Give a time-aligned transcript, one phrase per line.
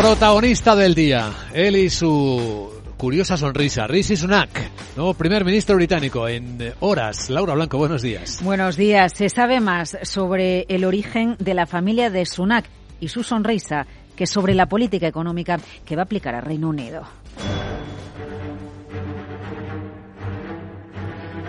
[0.00, 1.30] protagonista del día.
[1.52, 3.86] Él y su curiosa sonrisa.
[3.86, 4.48] Rishi Sunak,
[4.96, 7.28] nuevo primer ministro británico en horas.
[7.28, 8.40] Laura Blanco, buenos días.
[8.42, 9.12] Buenos días.
[9.14, 12.64] Se sabe más sobre el origen de la familia de Sunak
[12.98, 13.86] y su sonrisa
[14.16, 17.02] que sobre la política económica que va a aplicar a Reino Unido.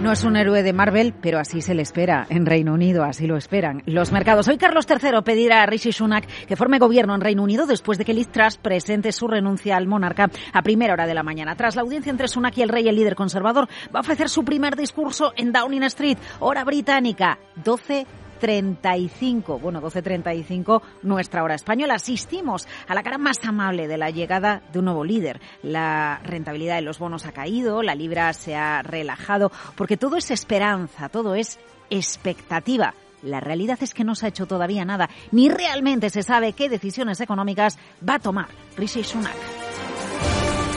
[0.01, 3.27] No es un héroe de Marvel, pero así se le espera en Reino Unido, así
[3.27, 4.47] lo esperan los mercados.
[4.47, 8.05] Hoy Carlos III pedirá a Rishi Sunak que forme gobierno en Reino Unido después de
[8.05, 11.55] que Liz Truss presente su renuncia al monarca a primera hora de la mañana.
[11.55, 14.43] Tras la audiencia entre Sunak y el rey, el líder conservador va a ofrecer su
[14.43, 18.07] primer discurso en Downing Street, hora británica, 12
[18.41, 21.93] 35, bueno, 12.35, nuestra hora española.
[21.93, 25.39] Asistimos a la cara más amable de la llegada de un nuevo líder.
[25.61, 30.31] La rentabilidad de los bonos ha caído, la libra se ha relajado, porque todo es
[30.31, 31.59] esperanza, todo es
[31.91, 32.95] expectativa.
[33.21, 36.67] La realidad es que no se ha hecho todavía nada, ni realmente se sabe qué
[36.67, 39.50] decisiones económicas va a tomar Rishi Sunak.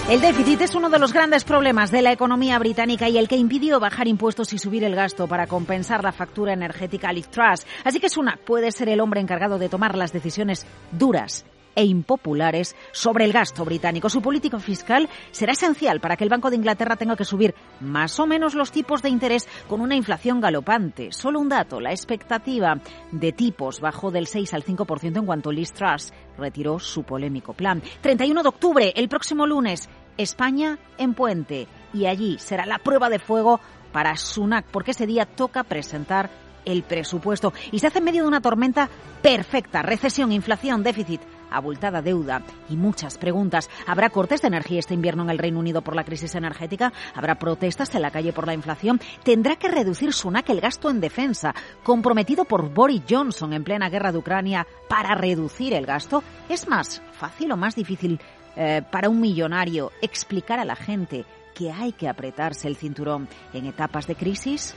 [0.06, 3.38] El déficit es uno de los grandes problemas de la economía británica y el que
[3.38, 7.66] impidió bajar impuestos y subir el gasto para compensar la factura energética a Liz Truss.
[7.84, 12.76] Así que Sunak puede ser el hombre encargado de tomar las decisiones duras e impopulares
[12.92, 14.08] sobre el gasto británico.
[14.08, 18.18] Su política fiscal será esencial para que el Banco de Inglaterra tenga que subir más
[18.20, 21.12] o menos los tipos de interés con una inflación galopante.
[21.12, 22.78] Solo un dato, la expectativa
[23.10, 27.82] de tipos bajó del 6 al 5% en cuanto Liz Truss retiró su polémico plan.
[28.00, 31.68] 31 de octubre, el próximo lunes, España en puente.
[31.92, 33.60] Y allí será la prueba de fuego
[33.92, 36.30] para Sunak porque ese día toca presentar
[36.64, 37.52] el presupuesto.
[37.72, 38.88] Y se hace en medio de una tormenta
[39.22, 41.20] perfecta, recesión, inflación, déficit,
[41.56, 43.70] abultada deuda y muchas preguntas.
[43.86, 46.92] ¿Habrá cortes de energía este invierno en el Reino Unido por la crisis energética?
[47.14, 49.00] ¿Habrá protestas en la calle por la inflación?
[49.22, 54.12] ¿Tendrá que reducir Sunak el gasto en defensa, comprometido por Boris Johnson en plena guerra
[54.12, 56.22] de Ucrania para reducir el gasto?
[56.48, 58.20] ¿Es más fácil o más difícil
[58.56, 63.66] eh, para un millonario explicar a la gente que hay que apretarse el cinturón en
[63.66, 64.74] etapas de crisis?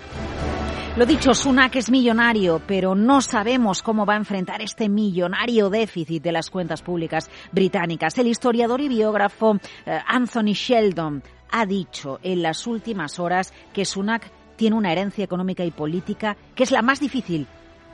[0.98, 6.24] Lo dicho, Sunak es millonario, pero no sabemos cómo va a enfrentar este millonario déficit
[6.24, 8.18] de las cuentas públicas británicas.
[8.18, 11.22] El historiador y biógrafo eh, Anthony Sheldon
[11.52, 16.64] ha dicho en las últimas horas que Sunak tiene una herencia económica y política que
[16.64, 17.46] es la más difícil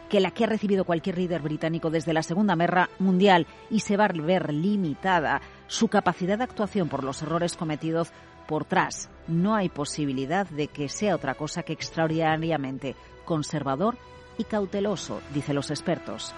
[0.09, 3.97] que la que ha recibido cualquier líder británico desde la Segunda Guerra Mundial y se
[3.97, 8.13] va a ver limitada su capacidad de actuación por los errores cometidos
[8.47, 9.09] por tras.
[9.27, 12.95] No hay posibilidad de que sea otra cosa que extraordinariamente
[13.25, 13.97] conservador
[14.37, 16.33] y cauteloso, dicen los expertos.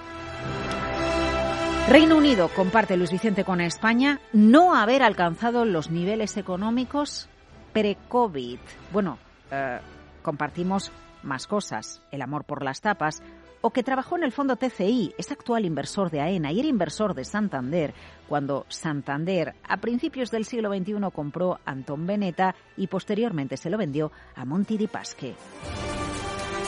[1.88, 7.30] Reino Unido comparte Luis Vicente con España no haber alcanzado los niveles económicos
[7.74, 8.60] pre-COVID.
[8.92, 9.20] Bueno,
[9.52, 9.80] eh,
[10.24, 10.92] compartimos
[11.22, 13.22] más cosas, el amor por las tapas,
[13.66, 17.16] o que trabajó en el fondo TCI, es actual inversor de AENA y era inversor
[17.16, 17.96] de Santander,
[18.28, 24.12] cuando Santander a principios del siglo XXI compró Anton Beneta y posteriormente se lo vendió
[24.36, 25.34] a Monti di Pasque.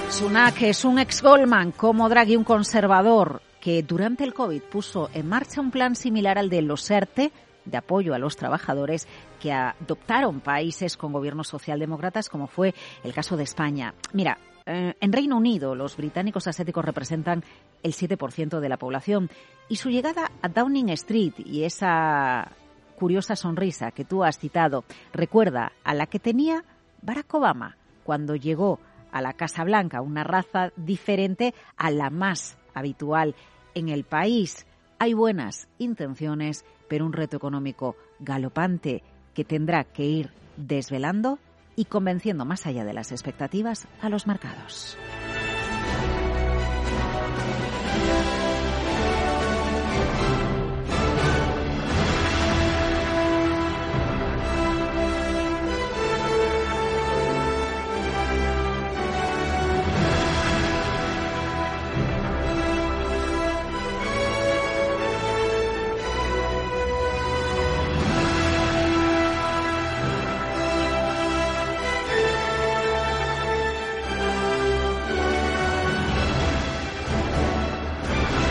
[0.10, 5.30] Sunak es un ex Goldman, como Draghi un conservador, que durante el COVID puso en
[5.30, 7.32] marcha un plan similar al de los ERTE,
[7.64, 9.08] de apoyo a los trabajadores
[9.40, 13.94] que adoptaron países con gobiernos socialdemócratas, como fue el caso de España.
[14.14, 17.42] Mira, eh, en Reino Unido, los británicos asiáticos representan
[17.84, 19.30] el 7% de la población
[19.70, 22.52] y su llegada a Downing Street y esa
[23.00, 24.84] curiosa sonrisa que tú has citado
[25.14, 26.66] recuerda a la que tenía
[27.02, 28.80] Barack Obama cuando llegó
[29.14, 33.36] a la Casa Blanca, una raza diferente a la más habitual
[33.74, 34.66] en el país.
[35.00, 39.02] Hay buenas intenciones, pero un reto económico galopante
[39.34, 41.40] que tendrá que ir desvelando
[41.78, 44.98] y convenciendo más allá de las expectativas a los mercados.